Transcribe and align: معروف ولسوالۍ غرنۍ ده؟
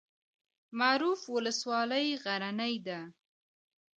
معروف 0.79 1.19
ولسوالۍ 1.35 2.07
غرنۍ 2.23 2.75
ده؟ 2.87 2.99